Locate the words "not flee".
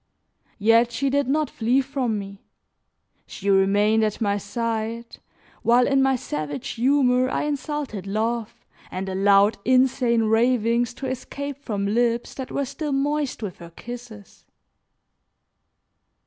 1.27-1.79